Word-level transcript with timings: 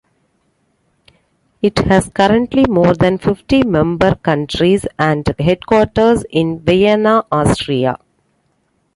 It 1.61 1.77
has 1.77 2.09
currently 2.09 2.65
more 2.67 2.95
than 2.95 3.19
fifty 3.19 3.61
member 3.63 4.15
countries 4.15 4.87
and 4.97 5.31
headquarters 5.37 6.25
in 6.31 6.59
Vienna, 6.61 7.23
Austria. 7.31 7.99